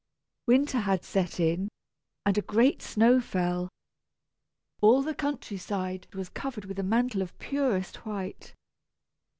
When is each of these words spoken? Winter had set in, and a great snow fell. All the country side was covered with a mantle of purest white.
Winter 0.47 0.79
had 0.79 1.03
set 1.03 1.39
in, 1.39 1.69
and 2.25 2.35
a 2.35 2.41
great 2.41 2.81
snow 2.81 3.21
fell. 3.21 3.69
All 4.81 5.03
the 5.03 5.13
country 5.13 5.57
side 5.57 6.07
was 6.15 6.29
covered 6.29 6.65
with 6.65 6.79
a 6.79 6.83
mantle 6.83 7.21
of 7.21 7.37
purest 7.37 7.97
white. 7.97 8.55